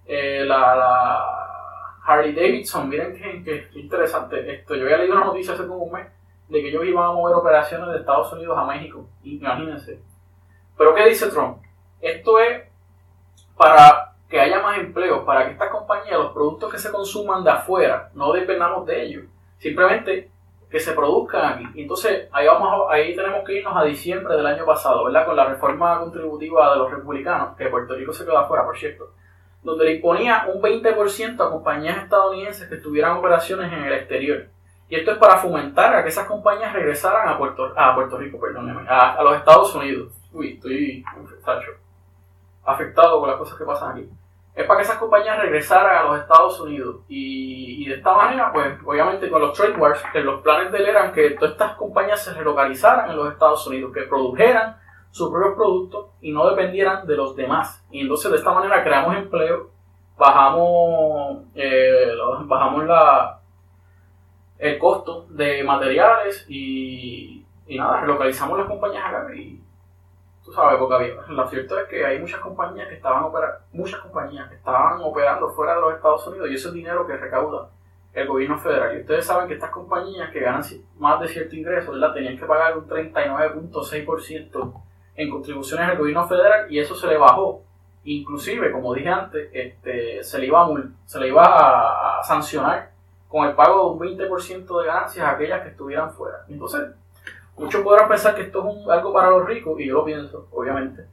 eh, 0.06 0.44
la, 0.46 1.44
Harley 2.04 2.32
Davidson, 2.32 2.88
miren 2.88 3.14
qué, 3.14 3.68
interesante 3.74 4.54
esto. 4.54 4.74
Yo 4.74 4.84
había 4.84 4.98
leído 4.98 5.16
una 5.16 5.24
noticia 5.24 5.54
hace 5.54 5.66
como 5.66 5.84
un 5.84 5.92
mes 5.92 6.06
de 6.48 6.60
que 6.60 6.68
ellos 6.68 6.84
iban 6.84 7.04
a 7.04 7.12
mover 7.12 7.34
operaciones 7.34 7.88
de 7.88 7.98
Estados 7.98 8.32
Unidos 8.32 8.56
a 8.58 8.64
México. 8.64 9.08
Imagínense. 9.22 10.00
Pero 10.76 10.94
¿qué 10.94 11.08
dice 11.08 11.28
Trump? 11.28 11.58
Esto 12.00 12.38
es 12.38 12.64
para 13.56 14.12
que 14.28 14.38
haya 14.38 14.60
más 14.60 14.78
empleos, 14.78 15.24
para 15.24 15.46
que 15.46 15.52
estas 15.52 15.70
compañías, 15.70 16.18
los 16.18 16.32
productos 16.32 16.70
que 16.70 16.78
se 16.78 16.90
consuman 16.90 17.42
de 17.42 17.50
afuera, 17.50 18.10
no 18.14 18.32
dependamos 18.32 18.86
de 18.86 19.02
ellos. 19.02 19.24
Simplemente 19.58 20.30
que 20.74 20.80
se 20.80 20.92
produzcan 20.92 21.52
aquí. 21.52 21.82
Entonces, 21.82 22.28
ahí, 22.32 22.48
vamos 22.48 22.90
ahí 22.90 23.14
tenemos 23.14 23.44
que 23.44 23.58
irnos 23.58 23.76
a 23.76 23.84
diciembre 23.84 24.34
del 24.34 24.44
año 24.44 24.66
pasado, 24.66 25.04
¿verdad? 25.04 25.24
Con 25.24 25.36
la 25.36 25.44
reforma 25.44 26.00
contributiva 26.00 26.72
de 26.72 26.78
los 26.78 26.90
republicanos, 26.90 27.56
que 27.56 27.68
Puerto 27.68 27.94
Rico 27.94 28.12
se 28.12 28.24
quedó 28.24 28.38
afuera, 28.38 28.64
por 28.64 28.76
cierto, 28.76 29.12
donde 29.62 29.84
le 29.84 29.94
imponía 29.94 30.48
un 30.52 30.60
20% 30.60 31.46
a 31.46 31.50
compañías 31.50 31.98
estadounidenses 31.98 32.68
que 32.68 32.78
tuvieran 32.78 33.18
operaciones 33.18 33.72
en 33.72 33.84
el 33.84 33.92
exterior. 33.92 34.48
Y 34.88 34.96
esto 34.96 35.12
es 35.12 35.18
para 35.18 35.36
fomentar 35.36 35.94
a 35.94 36.02
que 36.02 36.08
esas 36.08 36.26
compañías 36.26 36.72
regresaran 36.72 37.28
a 37.28 37.38
Puerto, 37.38 37.72
a 37.76 37.94
Puerto 37.94 38.18
Rico, 38.18 38.40
perdóneme, 38.40 38.84
a, 38.88 39.22
los 39.22 39.36
Estados 39.36 39.72
Unidos. 39.76 40.12
uy, 40.32 40.54
estoy 40.54 41.04
afectado 42.64 43.20
con 43.20 43.30
las 43.30 43.38
cosas 43.38 43.56
que 43.56 43.64
pasan 43.64 43.92
aquí. 43.92 44.10
Es 44.54 44.66
para 44.66 44.78
que 44.78 44.84
esas 44.84 44.98
compañías 44.98 45.38
regresaran 45.38 45.96
a 45.96 46.08
los 46.08 46.20
Estados 46.20 46.60
Unidos. 46.60 46.96
Y, 47.08 47.86
de 47.86 47.96
esta 47.96 48.14
manera, 48.14 48.52
pues, 48.52 48.78
obviamente 48.84 49.28
con 49.28 49.40
los 49.40 49.52
trade 49.52 49.76
wars, 49.76 50.02
que 50.12 50.20
los 50.20 50.40
planes 50.42 50.70
de 50.70 50.78
él 50.78 50.88
eran 50.88 51.12
que 51.12 51.30
todas 51.30 51.52
estas 51.52 51.74
compañías 51.74 52.22
se 52.22 52.32
relocalizaran 52.32 53.10
en 53.10 53.16
los 53.16 53.32
Estados 53.32 53.66
Unidos, 53.66 53.92
que 53.92 54.02
produjeran 54.02 54.76
sus 55.10 55.30
propios 55.30 55.54
productos 55.54 56.06
y 56.20 56.32
no 56.32 56.48
dependieran 56.48 57.06
de 57.06 57.16
los 57.16 57.36
demás. 57.36 57.84
Y 57.90 58.00
entonces 58.00 58.30
de 58.30 58.38
esta 58.38 58.52
manera 58.52 58.82
creamos 58.82 59.16
empleo, 59.16 59.70
bajamos, 60.16 61.44
eh, 61.54 62.14
bajamos 62.44 62.84
la, 62.84 63.40
el 64.58 64.78
costo 64.78 65.26
de 65.30 65.62
materiales 65.64 66.46
y, 66.48 67.44
y 67.66 67.78
nada, 67.78 68.00
relocalizamos 68.00 68.58
las 68.58 68.68
compañías 68.68 69.04
acá 69.04 69.34
y 69.34 69.60
tú 70.44 70.52
sabes, 70.52 70.78
porque 70.78 70.94
había, 70.94 71.14
lo 71.28 71.48
cierto 71.48 71.78
es 71.78 71.88
que 71.88 72.04
hay 72.04 72.18
muchas 72.18 72.40
compañías 72.40 72.88
que 72.88 72.94
estaban 72.94 73.24
operando, 73.24 73.58
muchas 73.72 74.00
compañías 74.00 74.48
que 74.48 74.56
estaban 74.56 75.00
operando 75.00 75.48
fuera 75.50 75.74
de 75.74 75.80
los 75.80 75.94
Estados 75.94 76.26
Unidos 76.26 76.50
y 76.50 76.54
ese 76.54 76.68
es 76.68 76.74
dinero 76.74 77.06
que 77.06 77.16
recauda 77.16 77.70
el 78.12 78.28
gobierno 78.28 78.58
federal. 78.58 78.96
Y 78.96 79.00
ustedes 79.00 79.26
saben 79.26 79.48
que 79.48 79.54
estas 79.54 79.70
compañías 79.70 80.30
que 80.30 80.40
ganan 80.40 80.62
más 80.98 81.20
de 81.20 81.28
cierto 81.28 81.56
ingreso, 81.56 81.92
¿verdad? 81.92 82.12
Tenían 82.12 82.38
que 82.38 82.46
pagar 82.46 82.76
un 82.78 82.88
39.6% 82.88 84.82
en 85.16 85.30
contribuciones 85.30 85.88
al 85.88 85.98
gobierno 85.98 86.26
federal 86.26 86.70
y 86.70 86.78
eso 86.78 86.94
se 86.94 87.06
le 87.06 87.16
bajó. 87.16 87.62
Inclusive, 88.04 88.70
como 88.70 88.94
dije 88.94 89.08
antes, 89.08 89.48
este, 89.52 90.22
se, 90.22 90.38
le 90.38 90.46
iba 90.46 90.62
a, 90.62 90.68
se 91.06 91.18
le 91.20 91.28
iba 91.28 92.18
a, 92.18 92.22
sancionar 92.22 92.90
con 93.28 93.48
el 93.48 93.54
pago 93.54 93.96
de 93.98 94.10
un 94.12 94.18
20% 94.18 94.80
de 94.80 94.86
ganancias 94.86 95.26
a 95.26 95.30
aquellas 95.30 95.62
que 95.62 95.70
estuvieran 95.70 96.12
fuera. 96.12 96.44
Entonces, 96.48 96.82
muchos 97.56 97.82
podrán 97.82 98.08
pensar 98.08 98.34
que 98.34 98.42
esto 98.42 98.68
es 98.68 98.88
algo 98.88 99.12
para 99.12 99.30
los 99.30 99.46
ricos, 99.46 99.78
y 99.80 99.86
yo 99.86 99.94
lo 99.94 100.04
pienso, 100.04 100.48
obviamente, 100.52 101.06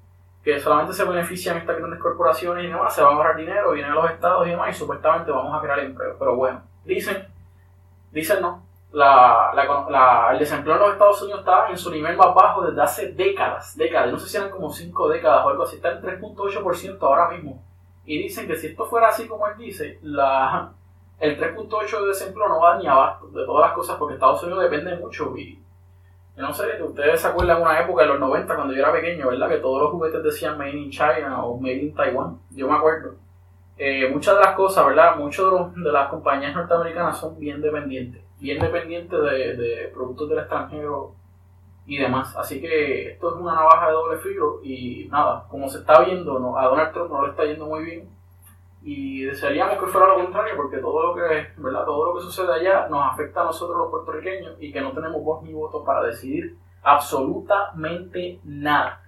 que 0.43 0.59
solamente 0.59 0.93
se 0.93 1.03
benefician 1.03 1.57
estas 1.57 1.77
grandes 1.77 1.99
corporaciones 1.99 2.63
y 2.63 2.67
demás, 2.67 2.93
se 2.93 3.01
van 3.01 3.13
a 3.13 3.17
ahorrar 3.17 3.35
dinero, 3.35 3.71
vienen 3.71 3.91
a 3.91 3.95
los 3.95 4.11
estados 4.11 4.47
y 4.47 4.51
demás, 4.51 4.75
y 4.75 4.79
supuestamente 4.79 5.31
vamos 5.31 5.55
a 5.55 5.61
crear 5.61 5.79
empleo. 5.79 6.15
Pero 6.17 6.35
bueno, 6.35 6.61
dicen, 6.83 7.27
dicen 8.11 8.41
no, 8.41 8.63
la, 8.91 9.51
el 10.31 10.39
desempleo 10.39 10.75
en 10.75 10.81
los 10.81 10.93
Estados 10.93 11.21
Unidos 11.21 11.41
está 11.41 11.69
en 11.69 11.77
su 11.77 11.91
nivel 11.91 12.17
más 12.17 12.33
bajo 12.33 12.65
desde 12.65 12.81
hace 12.81 13.11
décadas, 13.13 13.77
décadas, 13.77 14.11
no 14.11 14.19
sé 14.19 14.27
si 14.27 14.37
eran 14.37 14.49
como 14.49 14.71
5 14.71 15.09
décadas 15.09 15.45
o 15.45 15.49
algo 15.49 15.63
así, 15.63 15.75
está 15.75 15.91
en 15.91 16.01
3.8% 16.01 16.97
ahora 17.01 17.29
mismo. 17.29 17.63
Y 18.03 18.17
dicen 18.21 18.47
que 18.47 18.55
si 18.57 18.67
esto 18.67 18.85
fuera 18.85 19.09
así 19.09 19.27
como 19.27 19.47
él 19.47 19.57
dice, 19.57 19.99
la, 20.01 20.71
el 21.19 21.39
3.8 21.39 22.01
de 22.01 22.07
desempleo 22.07 22.47
no 22.49 22.59
va 22.59 22.77
ni 22.77 22.87
abajo 22.87 23.27
de 23.27 23.45
todas 23.45 23.67
las 23.67 23.75
cosas 23.75 23.95
porque 23.97 24.15
Estados 24.15 24.41
Unidos 24.43 24.63
depende 24.63 24.95
mucho. 24.97 25.37
Y 25.37 25.61
no 26.37 26.53
sé, 26.53 26.81
ustedes 26.81 27.21
se 27.21 27.27
acuerdan 27.27 27.57
de 27.57 27.63
una 27.63 27.79
época 27.79 28.03
de 28.03 28.09
los 28.09 28.19
90 28.19 28.55
cuando 28.55 28.73
yo 28.73 28.79
era 28.79 28.91
pequeño, 28.91 29.27
¿verdad? 29.27 29.49
Que 29.49 29.57
todos 29.57 29.81
los 29.81 29.91
juguetes 29.91 30.23
decían 30.23 30.57
Made 30.57 30.77
in 30.77 30.89
China 30.89 31.43
o 31.43 31.57
Made 31.57 31.83
in 31.83 31.93
Taiwan. 31.93 32.39
Yo 32.51 32.67
me 32.67 32.75
acuerdo. 32.75 33.15
Eh, 33.77 34.09
muchas 34.09 34.35
de 34.35 34.41
las 34.41 34.55
cosas, 34.55 34.85
¿verdad? 34.85 35.15
Muchas 35.17 35.45
de 35.75 35.91
las 35.91 36.07
compañías 36.09 36.55
norteamericanas 36.55 37.17
son 37.17 37.39
bien 37.39 37.61
dependientes 37.61 38.21
bien 38.41 38.59
dependiente 38.59 39.15
de, 39.15 39.55
de, 39.55 39.87
productos 39.93 40.27
del 40.27 40.39
extranjero 40.39 41.13
y 41.85 41.97
demás. 41.97 42.35
Así 42.35 42.59
que 42.59 43.11
esto 43.11 43.29
es 43.29 43.35
una 43.35 43.53
navaja 43.53 43.87
de 43.87 43.93
doble 43.93 44.17
filo 44.17 44.59
y 44.63 45.07
nada, 45.11 45.45
como 45.47 45.69
se 45.69 45.79
está 45.79 46.03
viendo, 46.03 46.39
no, 46.39 46.57
a 46.57 46.65
Donald 46.65 46.91
Trump 46.91 47.11
no 47.11 47.23
le 47.23 47.29
está 47.29 47.45
yendo 47.45 47.67
muy 47.67 47.85
bien 47.85 48.09
y 48.83 49.25
desearíamos 49.25 49.77
que 49.77 49.85
fuera 49.85 50.07
lo 50.07 50.15
contrario 50.15 50.55
porque 50.55 50.77
todo 50.77 51.07
lo 51.07 51.15
que 51.15 51.53
¿verdad? 51.57 51.85
todo 51.85 52.07
lo 52.07 52.15
que 52.15 52.25
sucede 52.25 52.51
allá 52.51 52.87
nos 52.89 53.13
afecta 53.13 53.41
a 53.41 53.45
nosotros 53.45 53.77
los 53.77 53.89
puertorriqueños 53.91 54.55
y 54.59 54.71
que 54.71 54.81
no 54.81 54.91
tenemos 54.91 55.23
voz 55.23 55.43
ni 55.43 55.53
voto 55.53 55.83
para 55.83 56.03
decidir 56.03 56.57
absolutamente 56.81 58.39
nada. 58.43 59.01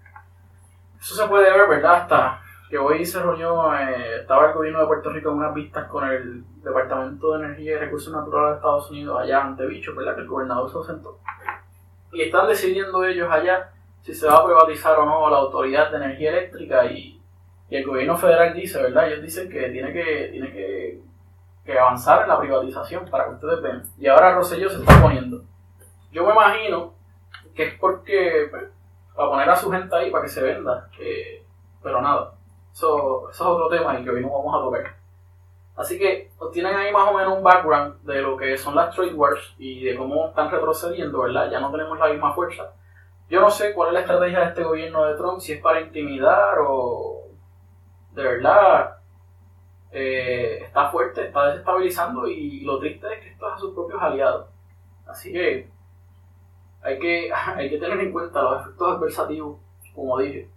Eso 0.99 1.15
se 1.15 1.27
puede 1.27 1.51
ver, 1.51 1.67
¿verdad? 1.67 1.95
Hasta 1.95 2.41
que 2.69 2.77
hoy 2.77 3.03
se 3.03 3.21
reunió, 3.21 3.75
eh, 3.75 4.21
estaba 4.21 4.47
el 4.47 4.53
gobierno 4.53 4.81
de 4.81 4.87
Puerto 4.87 5.09
Rico 5.09 5.29
en 5.29 5.37
unas 5.37 5.53
vistas 5.53 5.87
con 5.87 6.07
el 6.07 6.43
Departamento 6.63 7.33
de 7.33 7.45
Energía 7.45 7.73
y 7.73 7.77
Recursos 7.77 8.13
Naturales 8.13 8.51
de 8.51 8.55
Estados 8.57 8.91
Unidos 8.91 9.19
allá 9.19 9.43
ante 9.43 9.65
Bicho, 9.65 9.95
¿verdad? 9.95 10.15
Que 10.15 10.21
el 10.21 10.27
gobernador 10.27 10.69
se 10.69 10.91
sentó. 10.91 11.19
Y 12.11 12.21
están 12.21 12.47
decidiendo 12.47 13.03
ellos 13.05 13.29
allá 13.31 13.71
si 14.01 14.13
se 14.13 14.27
va 14.27 14.37
a 14.37 14.45
privatizar 14.45 14.99
o 14.99 15.05
no 15.05 15.29
la 15.29 15.37
Autoridad 15.37 15.89
de 15.89 15.97
Energía 15.97 16.29
Eléctrica 16.31 16.85
y, 16.85 17.21
el 17.69 17.85
gobierno 17.85 18.17
federal 18.17 18.53
dice, 18.53 18.81
¿verdad? 18.81 19.07
Ellos 19.07 19.21
dicen 19.23 19.49
que 19.49 19.69
tiene 19.69 19.91
que, 19.91 20.29
tiene 20.31 20.51
que, 20.51 21.01
que 21.65 21.79
avanzar 21.79 22.23
en 22.23 22.27
la 22.27 22.39
privatización 22.39 23.05
para 23.09 23.25
que 23.25 23.35
ustedes 23.35 23.61
vean. 23.61 23.83
Y 23.97 24.07
ahora 24.07 24.35
Rosselló 24.35 24.69
se 24.69 24.79
está 24.79 25.01
poniendo. 25.01 25.43
Yo 26.11 26.25
me 26.25 26.31
imagino 26.31 26.93
que 27.55 27.63
es 27.63 27.79
porque, 27.79 28.47
pues, 28.51 28.63
para 29.15 29.29
poner 29.29 29.49
a 29.49 29.55
su 29.55 29.71
gente 29.71 29.95
ahí 29.95 30.11
para 30.11 30.23
que 30.23 30.29
se 30.29 30.41
venda, 30.41 30.89
pero 31.81 32.01
nada. 32.01 32.33
Eso, 32.71 33.29
es 33.29 33.39
otro 33.39 33.69
tema 33.69 33.99
y 33.99 34.03
que 34.03 34.09
hoy 34.09 34.21
no 34.21 34.29
vamos 34.29 34.55
a 34.55 34.63
tocar. 34.63 34.95
Así 35.75 35.97
que 35.97 36.31
tienen 36.51 36.75
ahí 36.75 36.91
más 36.91 37.09
o 37.09 37.17
menos 37.17 37.37
un 37.37 37.43
background 37.43 38.01
de 38.03 38.21
lo 38.21 38.37
que 38.37 38.57
son 38.57 38.75
las 38.75 38.95
trade 38.95 39.13
wars 39.13 39.55
y 39.57 39.83
de 39.83 39.95
cómo 39.95 40.29
están 40.29 40.51
retrocediendo, 40.51 41.21
¿verdad? 41.21 41.49
Ya 41.51 41.59
no 41.59 41.71
tenemos 41.71 41.97
la 41.97 42.09
misma 42.09 42.33
fuerza. 42.33 42.73
Yo 43.29 43.41
no 43.41 43.49
sé 43.49 43.73
cuál 43.73 43.89
es 43.89 43.93
la 43.93 43.99
estrategia 44.01 44.39
de 44.39 44.45
este 44.45 44.63
gobierno 44.63 45.05
de 45.05 45.15
Trump, 45.15 45.39
si 45.39 45.53
es 45.53 45.61
para 45.61 45.81
intimidar 45.81 46.59
o 46.67 47.12
de 48.13 48.23
verdad 48.23 48.97
eh, 49.91 50.59
está 50.63 50.89
fuerte, 50.89 51.27
está 51.27 51.47
desestabilizando 51.47 52.27
y 52.27 52.61
lo 52.61 52.79
triste 52.79 53.07
es 53.13 53.19
que 53.21 53.29
esto 53.29 53.47
es 53.47 53.53
a 53.53 53.57
sus 53.57 53.73
propios 53.73 54.01
aliados. 54.01 54.47
Así 55.05 55.31
que 55.31 55.69
hay 56.81 56.99
que, 56.99 57.31
hay 57.55 57.69
que 57.69 57.77
tener 57.77 57.99
en 57.99 58.11
cuenta 58.11 58.41
los 58.41 58.61
efectos 58.61 58.97
adversativos, 58.97 59.59
como 59.93 60.19
dije. 60.19 60.49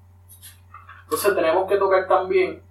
Entonces 1.04 1.34
tenemos 1.34 1.68
que 1.68 1.76
tocar 1.76 2.08
también, 2.08 2.62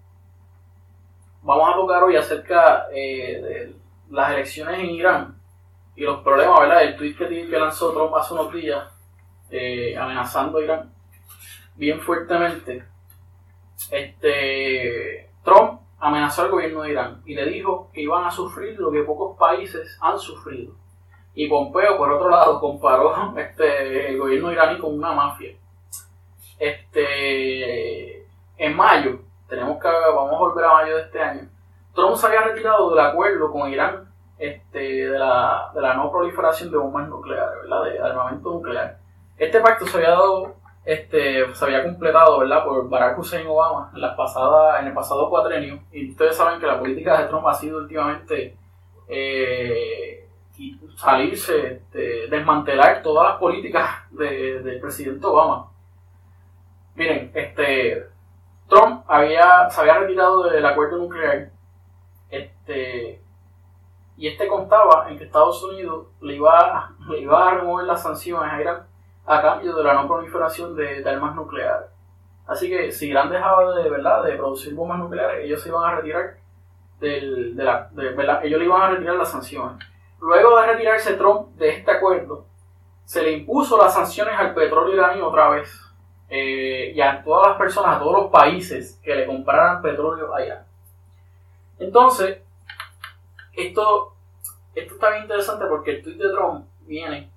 vamos 1.42 1.70
a 1.70 1.76
tocar 1.76 2.04
hoy 2.04 2.18
acerca 2.18 2.88
eh, 2.92 3.42
de 3.42 3.76
las 4.10 4.32
elecciones 4.32 4.80
en 4.80 4.88
Irán 4.88 5.40
y 5.96 6.02
los 6.04 6.22
problemas, 6.22 6.60
¿verdad? 6.60 6.84
El 6.84 6.98
tweet 6.98 7.16
que, 7.16 7.58
lanzó 7.58 7.94
Trump 7.94 8.14
hace 8.16 8.34
unos 8.34 8.52
días 8.52 8.84
eh, 9.50 9.98
amenazando 9.98 10.58
a 10.58 10.64
Irán 10.64 10.96
bien 11.76 12.02
fuertemente. 12.02 12.84
Este, 13.92 15.30
Trump 15.44 15.82
amenazó 16.00 16.44
al 16.44 16.52
gobierno 16.52 16.82
de 16.82 16.92
Irán 16.92 17.22
y 17.26 17.36
le 17.36 17.46
dijo 17.46 17.90
que 17.94 18.02
iban 18.02 18.26
a 18.26 18.32
sufrir 18.32 18.80
lo 18.80 18.92
que 18.92 19.04
pocos 19.04 19.38
países 19.38 19.98
han 20.02 20.20
sufrido. 20.20 20.74
Y 21.34 21.48
Pompeo, 21.50 21.98
por 21.98 22.12
otro 22.12 22.30
lado, 22.30 22.60
comparó 22.62 23.38
este, 23.38 24.10
el 24.10 24.18
gobierno 24.18 24.52
iraní 24.52 24.80
con 24.80 24.94
una 24.94 25.12
mafia. 25.12 25.56
Este, 26.58 28.26
en 28.58 28.76
mayo, 28.76 29.20
tenemos 29.48 29.82
que, 29.82 29.88
vamos 29.88 30.34
a 30.34 30.38
volver 30.38 30.66
a 30.66 30.74
mayo 30.74 30.96
de 30.96 31.02
este 31.04 31.22
año, 31.22 31.50
Trump 31.94 32.16
se 32.16 32.28
había 32.28 32.42
retirado 32.42 32.90
del 32.90 33.00
acuerdo 33.00 33.52
con 33.52 33.72
Irán 33.72 34.10
este, 34.38 34.80
de, 34.80 35.18
la, 35.18 35.72
de 35.74 35.82
la 35.82 35.94
no 35.94 36.12
proliferación 36.12 36.70
de 36.70 36.78
bombas 36.78 37.08
nucleares, 37.08 37.62
¿verdad? 37.64 37.84
De 37.84 38.00
armamento 38.00 38.52
nuclear. 38.52 38.98
Este 39.38 39.60
pacto 39.62 39.86
se 39.86 39.98
había 39.98 40.12
dado, 40.12 40.56
este, 40.86 41.54
se 41.56 41.66
había 41.66 41.84
completado, 41.84 42.40
¿verdad? 42.40 42.64
Por 42.64 42.88
Barack 42.88 43.18
Hussein 43.18 43.48
Obama 43.48 43.92
en, 43.94 44.02
las 44.02 44.16
pasadas, 44.16 44.82
en 44.82 44.88
el 44.88 44.94
pasado 44.94 45.30
cuatrenio. 45.30 45.80
Y 45.92 46.12
ustedes 46.12 46.36
saben 46.36 46.60
que 46.60 46.68
la 46.68 46.80
política 46.80 47.22
de 47.22 47.28
Trump 47.28 47.48
ha 47.48 47.54
sido 47.54 47.80
últimamente 47.80 48.56
eh, 49.08 50.30
salirse, 50.96 51.74
este, 51.74 52.28
desmantelar 52.28 53.02
todas 53.02 53.30
las 53.30 53.40
políticas 53.40 53.90
del 54.12 54.80
presidente 54.80 55.26
Obama. 55.26 55.72
Miren, 56.94 57.32
este, 57.34 58.08
Trump 58.70 59.04
había, 59.08 59.70
se 59.70 59.82
había 59.82 60.00
retirado 60.00 60.44
del 60.44 60.66
acuerdo 60.66 60.98
nuclear 60.98 61.52
este, 62.30 63.22
y 64.18 64.28
este 64.28 64.48
contaba 64.48 65.08
en 65.10 65.18
que 65.18 65.26
Estados 65.26 65.62
Unidos 65.64 66.08
le 66.22 66.36
iba, 66.36 66.96
le 67.10 67.20
iba 67.20 67.50
a 67.50 67.56
remover 67.56 67.86
las 67.86 68.04
sanciones 68.04 68.52
a 68.52 68.62
Irán 68.62 68.88
a 69.26 69.42
cambio 69.42 69.76
de 69.76 69.84
la 69.84 69.94
no 69.94 70.08
proliferación 70.08 70.76
de, 70.76 71.08
armas 71.08 71.36
nucleares. 71.36 71.90
Así 72.48 72.70
que 72.70 72.92
si 72.92 73.10
Irán 73.10 73.30
dejaba 73.30 73.76
de, 73.76 73.90
¿verdad? 73.90 74.24
de 74.24 74.34
producir 74.34 74.74
bombas 74.76 75.00
nucleares, 75.00 75.46
ellos 75.46 75.62
se 75.62 75.70
iban 75.70 75.84
a 75.84 75.96
retirar 75.96 76.38
del, 77.00 77.56
de 77.56 77.64
la, 77.64 77.90
ellos 78.44 78.60
le 78.60 78.66
iban 78.66 78.82
a 78.82 78.90
retirar 78.92 79.16
las 79.16 79.32
sanciones. 79.32 79.86
Luego 80.22 80.60
de 80.60 80.68
retirarse 80.68 81.14
Trump 81.16 81.56
de 81.56 81.70
este 81.70 81.92
acuerdo, 81.92 82.46
se 83.04 83.22
le 83.22 83.32
impuso 83.32 83.78
las 83.78 83.94
sanciones 83.94 84.34
al 84.38 84.54
petróleo 84.54 84.96
iraní 84.96 85.22
otra 85.22 85.50
vez 85.50 85.72
eh, 86.30 86.92
y 86.96 87.02
a 87.02 87.24
todas 87.24 87.50
las 87.50 87.58
personas, 87.58 87.96
a 87.96 88.00
todos 88.00 88.24
los 88.24 88.32
países 88.32 89.00
que 89.04 89.16
le 89.16 89.26
compraran 89.26 89.82
petróleo 89.82 90.34
allá. 90.34 90.66
Entonces, 91.78 92.40
esto, 93.54 94.16
esto 94.74 94.94
está 94.96 95.12
bien 95.12 95.24
interesante 95.24 95.66
porque 95.68 95.92
el 95.92 96.04
tweet 96.04 96.18
de 96.18 96.30
Trump 96.30 96.68
viene, 96.82 97.32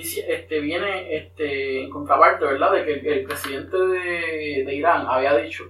este, 0.00 0.60
viene 0.60 1.16
este, 1.16 1.84
en 1.84 1.90
contraparte, 1.90 2.44
¿verdad? 2.44 2.72
De 2.72 2.84
que 2.84 3.20
el, 3.20 3.24
presidente 3.24 3.76
de, 3.76 4.64
de, 4.66 4.74
Irán 4.74 5.06
había 5.06 5.36
dicho 5.36 5.64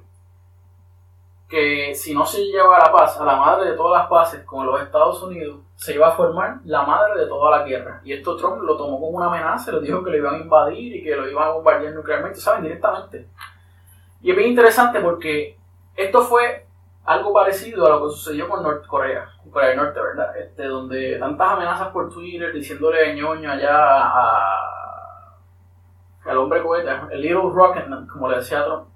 que 1.48 1.94
si 1.94 2.14
no 2.14 2.24
se 2.24 2.44
lleva 2.44 2.78
la 2.78 2.90
paz, 2.90 3.20
a 3.20 3.24
la 3.24 3.36
madre 3.36 3.70
de 3.70 3.76
todas 3.76 4.00
las 4.00 4.08
paces 4.08 4.42
con 4.44 4.66
los 4.66 4.80
Estados 4.80 5.22
Unidos, 5.22 5.60
se 5.76 5.94
iba 5.94 6.08
a 6.08 6.12
formar 6.12 6.60
la 6.64 6.82
madre 6.82 7.20
de 7.20 7.26
toda 7.26 7.58
la 7.58 7.64
guerra. 7.64 8.00
Y 8.04 8.12
esto 8.12 8.36
Trump 8.36 8.62
lo 8.62 8.76
tomó 8.76 8.98
como 8.98 9.18
una 9.18 9.26
amenaza, 9.26 9.72
le 9.72 9.80
dijo 9.80 10.02
que 10.02 10.10
lo 10.10 10.16
iban 10.16 10.34
a 10.36 10.38
invadir 10.38 10.96
y 10.96 11.02
que 11.02 11.14
lo 11.14 11.28
iban 11.28 11.48
a 11.48 11.52
bombardear 11.52 11.94
nuclearmente, 11.94 12.40
¿saben? 12.40 12.62
Directamente. 12.62 13.28
Y 14.22 14.30
es 14.30 14.36
bien 14.36 14.50
interesante 14.50 15.00
porque 15.00 15.58
esto 15.96 16.22
fue 16.22 16.63
algo 17.04 17.32
parecido 17.32 17.86
a 17.86 17.90
lo 17.90 18.04
que 18.04 18.12
sucedió 18.12 18.48
con 18.48 18.62
Norte-Corea, 18.62 19.28
Corea 19.52 19.68
del 19.70 19.78
Norte, 19.78 20.00
¿verdad? 20.00 20.36
Este, 20.38 20.64
donde 20.64 21.18
tantas 21.18 21.52
amenazas 21.52 21.88
por 21.88 22.12
Twitter 22.12 22.52
diciéndole 22.52 23.14
ñoño 23.14 23.50
allá 23.50 23.76
a, 23.76 25.34
al 26.24 26.38
hombre 26.38 26.62
cohete, 26.62 26.90
el 27.10 27.20
Little 27.20 27.50
Rocket, 27.52 27.86
como 28.10 28.28
le 28.28 28.36
decía 28.36 28.64
Trump. 28.64 28.88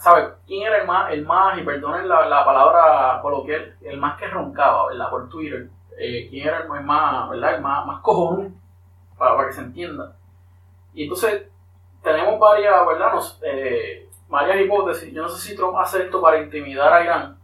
¿Sabe 0.00 0.32
quién 0.46 0.66
era 0.66 0.78
el 0.78 0.86
más, 0.86 1.12
el 1.12 1.24
más 1.24 1.56
y 1.58 1.62
perdonen 1.62 2.08
la, 2.08 2.26
la 2.28 2.44
palabra 2.44 3.20
coloquial, 3.22 3.76
el 3.82 3.98
más 3.98 4.18
que 4.18 4.26
roncaba, 4.26 4.88
¿verdad? 4.88 5.08
Por 5.08 5.28
Twitter 5.28 5.68
eh, 5.96 6.26
quién 6.28 6.48
era 6.48 6.58
el 6.58 6.84
más, 6.84 7.30
¿verdad? 7.30 7.54
El 7.54 7.60
más, 7.60 7.86
más 7.86 8.00
cojón, 8.00 8.60
para, 9.16 9.36
para, 9.36 9.48
que 9.48 9.54
se 9.54 9.60
entienda. 9.60 10.16
Y 10.94 11.04
entonces 11.04 11.46
tenemos 12.02 12.40
varias, 12.40 12.84
¿verdad? 12.84 13.12
Eh, 13.42 14.08
varias 14.28 14.60
hipótesis. 14.60 15.12
Yo 15.12 15.22
no 15.22 15.28
sé 15.28 15.48
si 15.48 15.56
Trump 15.56 15.76
hace 15.78 16.02
esto 16.02 16.20
para 16.20 16.38
intimidar 16.38 16.92
a 16.92 17.04
Irán, 17.04 17.38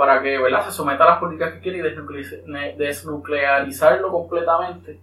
para 0.00 0.22
que 0.22 0.38
¿verdad? 0.38 0.64
se 0.64 0.72
someta 0.72 1.04
a 1.04 1.10
las 1.10 1.18
políticas 1.18 1.52
que 1.52 1.60
quiere 1.60 1.78
y 1.78 2.74
desnuclearizarlo 2.78 4.10
completamente, 4.10 4.98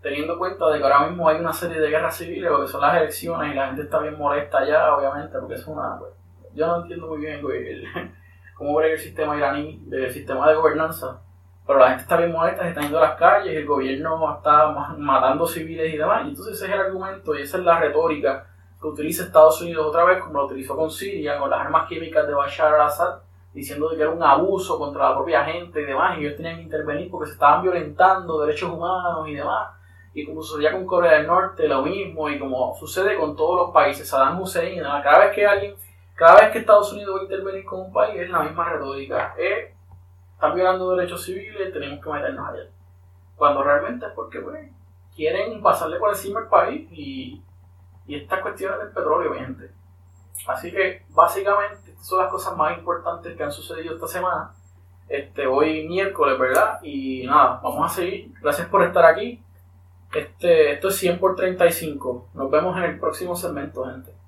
teniendo 0.00 0.34
en 0.34 0.38
cuenta 0.38 0.70
de 0.70 0.78
que 0.78 0.84
ahora 0.84 1.08
mismo 1.08 1.28
hay 1.28 1.40
una 1.40 1.52
serie 1.52 1.80
de 1.80 1.90
guerras 1.90 2.16
civiles, 2.16 2.48
porque 2.48 2.68
son 2.68 2.80
las 2.80 2.96
elecciones 2.96 3.50
y 3.50 3.56
la 3.56 3.66
gente 3.66 3.82
está 3.82 3.98
bien 3.98 4.16
molesta 4.16 4.64
ya, 4.64 4.94
obviamente, 4.94 5.36
porque 5.36 5.54
es 5.54 5.66
una... 5.66 5.98
Pues, 5.98 6.12
yo 6.54 6.64
no 6.64 6.82
entiendo 6.82 7.08
muy 7.08 7.18
bien 7.18 7.42
cómo 8.54 8.76
ve 8.76 8.92
el 8.92 9.00
sistema 9.00 9.36
iraní, 9.36 9.84
el 9.90 10.12
sistema 10.12 10.48
de 10.48 10.54
gobernanza 10.54 11.22
pero 11.66 11.78
la 11.78 11.88
gente 11.88 12.02
está 12.02 12.16
bien 12.16 12.32
molesta, 12.32 12.62
se 12.62 12.68
está 12.68 12.80
yendo 12.80 12.98
a 12.98 13.02
las 13.02 13.16
calles, 13.16 13.56
el 13.56 13.66
gobierno 13.66 14.36
está 14.36 14.70
matando 14.98 15.46
civiles 15.46 15.94
y 15.94 15.98
demás. 15.98 16.24
Y 16.24 16.30
entonces 16.30 16.54
ese 16.54 16.66
es 16.66 16.72
el 16.72 16.80
argumento 16.80 17.32
y 17.36 17.42
esa 17.42 17.58
es 17.58 17.64
la 17.64 17.78
retórica 17.78 18.46
que 18.80 18.86
utiliza 18.88 19.24
Estados 19.24 19.60
Unidos 19.60 19.86
otra 19.86 20.04
vez, 20.04 20.20
como 20.20 20.38
lo 20.38 20.46
utilizó 20.46 20.74
con 20.74 20.90
Siria, 20.90 21.38
con 21.38 21.50
las 21.50 21.60
armas 21.60 21.88
químicas 21.88 22.26
de 22.26 22.34
Bashar 22.34 22.74
al-Assad, 22.74 23.20
diciendo 23.52 23.90
que 23.90 24.00
era 24.00 24.10
un 24.10 24.22
abuso 24.22 24.78
contra 24.78 25.10
la 25.10 25.16
propia 25.16 25.44
gente 25.44 25.82
y 25.82 25.84
demás, 25.84 26.18
y 26.18 26.20
ellos 26.20 26.36
tenían 26.36 26.56
que 26.56 26.62
intervenir 26.62 27.10
porque 27.10 27.26
se 27.26 27.32
estaban 27.34 27.62
violentando 27.62 28.40
derechos 28.40 28.70
humanos 28.70 29.28
y 29.28 29.34
demás. 29.34 29.70
Y 30.12 30.24
como 30.24 30.42
sucedía 30.42 30.72
con 30.72 30.86
Corea 30.86 31.18
del 31.18 31.26
Norte, 31.26 31.68
lo 31.68 31.82
mismo, 31.82 32.28
y 32.28 32.38
como 32.38 32.74
sucede 32.76 33.16
con 33.16 33.36
todos 33.36 33.56
los 33.56 33.70
países, 33.70 34.08
Saddam 34.08 34.40
Hussein, 34.40 34.82
cada 34.82 35.18
vez 35.20 35.34
que 35.34 35.46
alguien, 35.46 35.74
cada 36.14 36.40
vez 36.40 36.50
que 36.50 36.58
Estados 36.58 36.92
Unidos 36.92 37.16
va 37.16 37.20
a 37.20 37.24
intervenir 37.24 37.64
con 37.64 37.80
un 37.80 37.92
país, 37.92 38.20
es 38.20 38.30
la 38.30 38.40
misma 38.40 38.68
retórica. 38.68 39.34
Es 39.38 39.70
están 40.40 40.54
violando 40.54 40.96
derechos 40.96 41.22
civiles, 41.22 41.70
tenemos 41.70 42.02
que 42.02 42.10
meternos 42.10 42.48
allá. 42.48 42.62
Cuando 43.36 43.62
realmente 43.62 44.06
es 44.06 44.12
porque 44.12 44.40
pues, 44.40 44.70
quieren 45.14 45.60
pasarle 45.60 45.98
por 45.98 46.08
encima 46.08 46.40
al 46.40 46.48
país 46.48 46.88
y, 46.92 47.42
y 48.06 48.14
estas 48.14 48.40
cuestiones 48.40 48.78
del 48.78 48.88
petróleo, 48.88 49.34
gente. 49.34 49.70
Así 50.46 50.72
que 50.72 51.04
básicamente 51.10 51.89
son 52.00 52.20
las 52.20 52.30
cosas 52.30 52.56
más 52.56 52.76
importantes 52.76 53.36
que 53.36 53.42
han 53.42 53.52
sucedido 53.52 53.94
esta 53.94 54.06
semana. 54.06 54.52
Este, 55.08 55.46
hoy 55.46 55.88
miércoles, 55.88 56.38
¿verdad? 56.38 56.78
Y 56.82 57.26
nada, 57.26 57.60
vamos 57.62 57.90
a 57.90 57.94
seguir. 57.94 58.32
Gracias 58.40 58.68
por 58.68 58.82
estar 58.84 59.04
aquí. 59.04 59.42
Este, 60.12 60.72
esto 60.72 60.88
es 60.88 60.96
100 60.96 61.18
por 61.18 61.36
35. 61.36 62.28
Nos 62.34 62.50
vemos 62.50 62.76
en 62.76 62.84
el 62.84 62.98
próximo 62.98 63.36
segmento, 63.36 63.84
gente. 63.84 64.19